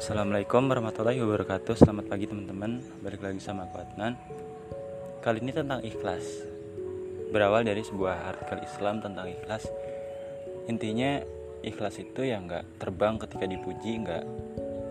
[0.00, 1.76] Assalamualaikum warahmatullahi wabarakatuh.
[1.76, 2.80] Selamat pagi teman-teman.
[3.04, 4.16] Balik lagi sama aku Adnan.
[5.20, 6.24] Kali ini tentang ikhlas.
[7.28, 9.68] Berawal dari sebuah artikel Islam tentang ikhlas.
[10.72, 11.20] Intinya
[11.60, 14.24] ikhlas itu ya nggak terbang ketika dipuji nggak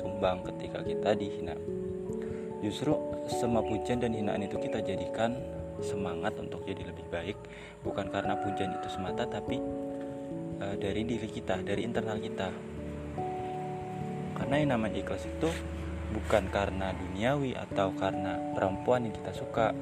[0.00, 1.56] tumbang ketika kita dihina.
[2.64, 2.96] Justru
[3.28, 5.36] semua pujian dan hinaan itu kita jadikan
[5.84, 7.36] semangat untuk jadi lebih baik.
[7.84, 9.60] Bukan karena pujian itu semata tapi
[10.64, 12.48] uh, dari diri kita, dari internal kita
[14.44, 15.48] karena yang namanya ikhlas itu
[16.12, 19.72] bukan karena duniawi atau karena perempuan yang kita suka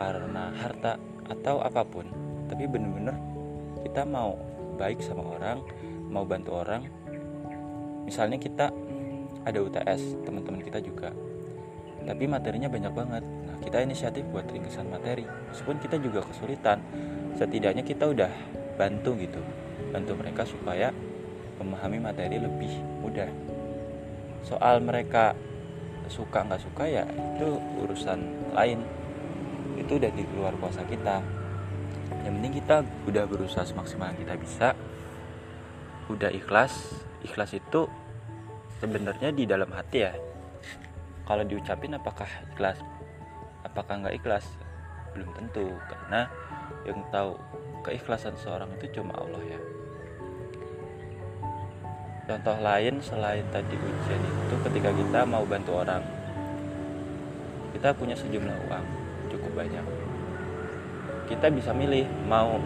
[0.00, 0.96] karena harta
[1.28, 2.08] atau apa pun
[2.48, 3.12] tapi bener-bener
[3.84, 4.40] kita mau
[4.80, 5.60] baik sama orang
[6.08, 6.88] mau bantu orang.
[8.08, 8.72] Misalnya kita
[9.44, 11.12] ada UTS teman-teman kita juga
[12.08, 13.20] tapi materinya banyak banget.
[13.20, 16.80] Nah kita inisiatif buat ringkesan materi meskipun kita juga kesulitan.
[17.36, 18.32] Setidaknya kita udah
[18.80, 19.44] bantu gitu
[19.92, 20.88] bantu mereka supaya
[21.60, 22.72] memahami materi lebih
[23.04, 23.28] mudah
[24.42, 25.34] soal mereka
[26.10, 27.48] suka nggak suka ya itu
[27.82, 28.84] urusan lain.
[29.78, 31.24] Itu udah di luar kuasa kita.
[32.22, 32.76] Yang penting kita
[33.08, 34.68] udah berusaha semaksimal yang kita bisa.
[36.12, 36.92] Udah ikhlas.
[37.24, 37.88] Ikhlas itu
[38.82, 40.12] sebenarnya di dalam hati ya.
[41.24, 42.82] Kalau diucapin apakah ikhlas?
[43.62, 44.44] Apakah nggak ikhlas?
[45.14, 45.70] Belum tentu.
[45.88, 46.28] Karena
[46.84, 47.38] yang tahu
[47.86, 49.60] keikhlasan seorang itu cuma Allah ya
[52.32, 56.00] Contoh lain selain tadi ujian itu ketika kita mau bantu orang.
[57.76, 58.86] Kita punya sejumlah uang,
[59.28, 59.84] cukup banyak.
[61.28, 62.56] Kita bisa milih mau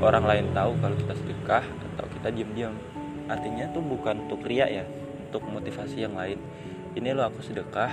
[0.00, 2.72] orang lain tahu kalau kita sedekah atau kita diam-diam.
[3.28, 4.88] Artinya tuh bukan untuk ria ya,
[5.28, 6.40] untuk motivasi yang lain.
[6.96, 7.92] Ini lo aku sedekah,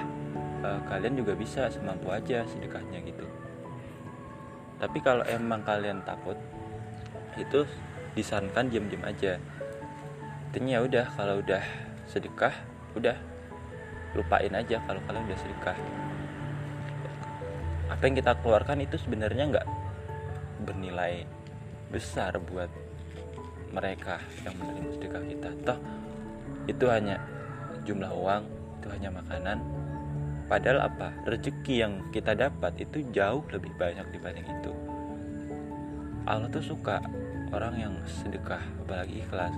[0.64, 3.28] eh, kalian juga bisa semampu aja sedekahnya gitu.
[4.80, 6.40] Tapi kalau emang kalian takut,
[7.36, 7.68] itu
[8.16, 9.36] disarankan diam-diam aja
[10.52, 11.63] intinya ya udah kalau udah
[12.11, 12.52] sedekah
[12.99, 13.16] udah.
[14.11, 15.78] Lupain aja kalau kalian udah sedekah.
[17.88, 19.67] Apa yang kita keluarkan itu sebenarnya nggak
[20.67, 21.23] bernilai
[21.88, 22.67] besar buat
[23.72, 25.50] mereka yang menerima sedekah kita.
[25.63, 25.79] Toh
[26.67, 27.23] itu hanya
[27.88, 28.44] jumlah uang
[28.84, 29.63] itu hanya makanan.
[30.51, 31.16] Padahal apa?
[31.31, 34.75] Rezeki yang kita dapat itu jauh lebih banyak dibanding itu.
[36.28, 37.00] Allah tuh suka
[37.56, 39.56] orang yang sedekah apalagi ikhlas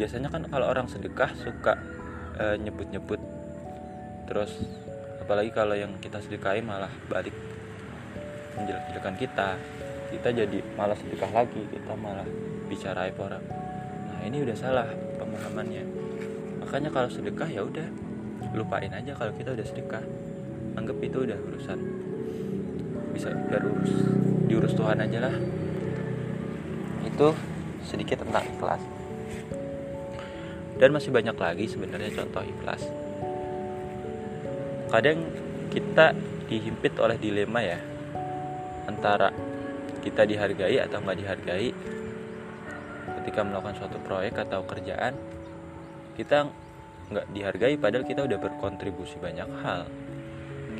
[0.00, 1.76] biasanya kan kalau orang sedekah suka
[2.40, 3.20] eh, nyebut-nyebut.
[4.24, 4.56] Terus
[5.20, 7.36] apalagi kalau yang kita sedekahi malah balik
[8.56, 9.60] menjelek-jelekan kita.
[10.08, 12.24] Kita jadi malah sedekah lagi kita malah
[12.64, 13.44] bicara aib orang.
[14.08, 14.88] Nah ini udah salah
[15.20, 15.84] pemahamannya.
[16.64, 17.84] Makanya kalau sedekah ya udah
[18.56, 20.02] lupain aja kalau kita udah sedekah.
[20.80, 21.78] Anggap itu udah urusan.
[23.12, 23.92] Bisa biar urus
[24.48, 25.36] diurus Tuhan aja lah.
[27.04, 27.36] Itu
[27.84, 28.80] sedikit tentang ikhlas
[30.80, 32.82] dan masih banyak lagi sebenarnya contoh ikhlas.
[34.88, 35.28] Kadang
[35.68, 36.16] kita
[36.48, 37.78] dihimpit oleh dilema ya
[38.88, 39.28] antara
[40.00, 41.70] kita dihargai atau nggak dihargai.
[43.20, 45.12] Ketika melakukan suatu proyek atau kerjaan
[46.16, 46.48] kita
[47.12, 49.84] nggak dihargai padahal kita udah berkontribusi banyak hal.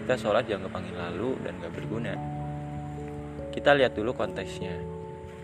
[0.00, 2.16] Kita sholat jangan panggil lalu dan nggak berguna.
[3.52, 4.80] Kita lihat dulu konteksnya.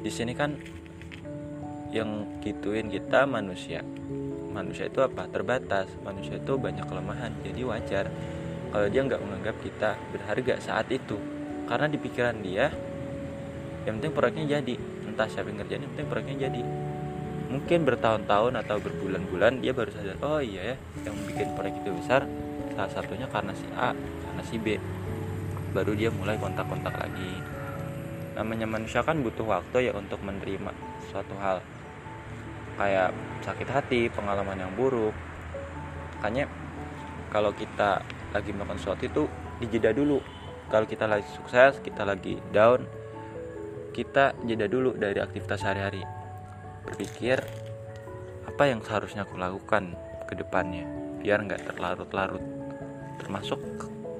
[0.00, 0.56] Di sini kan
[1.92, 3.84] yang gituin kita manusia
[4.56, 5.28] manusia itu apa?
[5.28, 5.92] Terbatas.
[6.00, 8.08] Manusia itu banyak kelemahan jadi wajar
[8.72, 11.20] kalau dia nggak menganggap kita berharga saat itu.
[11.68, 12.72] Karena di pikiran dia
[13.84, 14.74] yang penting proyeknya jadi.
[15.04, 16.62] Entah siapa yang ngerjain yang penting proyeknya jadi.
[17.46, 22.26] Mungkin bertahun-tahun atau berbulan-bulan dia baru sadar oh iya ya yang bikin proyek itu besar
[22.74, 24.76] salah satunya karena si A karena si B.
[25.70, 27.32] Baru dia mulai kontak-kontak lagi.
[28.34, 30.74] Namanya manusia kan butuh waktu ya untuk menerima
[31.08, 31.62] suatu hal
[32.76, 33.10] kayak
[33.42, 35.16] sakit hati pengalaman yang buruk.
[36.20, 36.48] Makanya
[37.32, 39.22] kalau kita lagi melakukan sesuatu itu
[39.60, 40.20] dijeda dulu.
[40.68, 42.84] Kalau kita lagi sukses kita lagi down
[43.96, 46.04] kita jeda dulu dari aktivitas sehari-hari.
[46.84, 47.40] Berpikir
[48.44, 49.96] apa yang seharusnya aku lakukan
[50.28, 50.84] ke depannya
[51.24, 52.44] biar nggak terlarut-larut.
[53.16, 53.56] Termasuk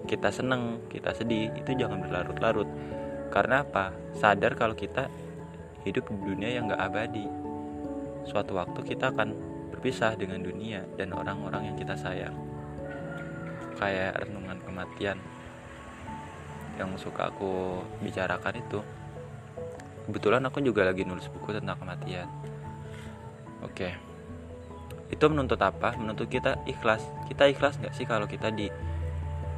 [0.09, 2.69] kita seneng kita sedih itu jangan berlarut-larut.
[3.29, 3.93] Karena apa?
[4.17, 5.13] Sadar kalau kita
[5.85, 7.46] hidup di dunia yang nggak abadi
[8.27, 9.33] suatu waktu kita akan
[9.71, 12.35] berpisah dengan dunia dan orang-orang yang kita sayang.
[13.79, 15.19] Kayak renungan kematian
[16.77, 18.81] yang suka aku bicarakan itu.
[20.07, 22.29] Kebetulan aku juga lagi nulis buku tentang kematian.
[23.65, 23.95] Oke.
[25.11, 25.95] Itu menuntut apa?
[25.99, 27.03] Menuntut kita ikhlas.
[27.31, 28.71] Kita ikhlas nggak sih kalau kita di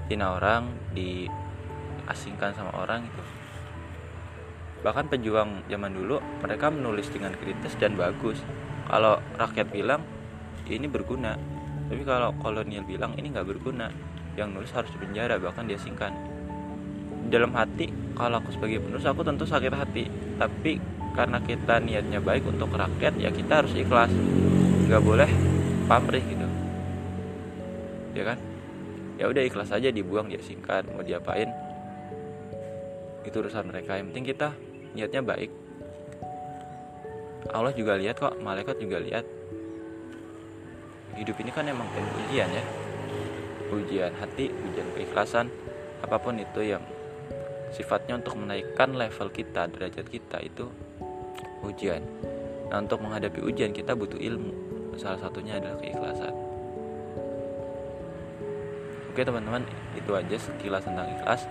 [0.08, 3.37] hina orang, diasingkan sama orang itu?
[4.80, 8.38] Bahkan pejuang zaman dulu mereka menulis dengan kritis dan bagus.
[8.88, 10.02] Kalau rakyat bilang
[10.68, 11.34] ini berguna.
[11.88, 13.90] Tapi kalau kolonial bilang ini nggak berguna.
[14.38, 16.14] Yang nulis harus dipenjara bahkan diasingkan
[17.28, 20.04] dalam hati kalau aku sebagai penulis aku tentu sakit hati.
[20.38, 20.78] Tapi
[21.18, 24.12] karena kita niatnya baik untuk rakyat ya kita harus ikhlas.
[24.86, 25.30] Nggak boleh
[25.90, 26.46] pamrih gitu.
[28.14, 28.38] Ya kan?
[29.18, 31.50] Ya udah ikhlas aja dibuang diasingkan mau diapain.
[33.26, 33.98] Itu urusan mereka.
[33.98, 34.48] Yang penting kita
[34.92, 35.50] niatnya baik.
[37.48, 39.24] Allah juga lihat kok malaikat juga lihat.
[41.16, 42.64] Hidup ini kan emang penuh ujian ya.
[43.72, 45.48] Ujian hati ujian keikhlasan.
[46.04, 46.84] Apa pun itu yang
[47.74, 50.70] sifatnya untuk menaikkan level kita derajat kita itu
[51.64, 52.04] ujian.
[52.68, 54.52] Nah untuk menghadapi ujian kita butuh ilmu.
[55.00, 56.34] Salah satunya adalah keikhlasan.
[59.10, 59.66] Oke teman-teman
[59.98, 61.50] itu aja sekilas tentang ikhlas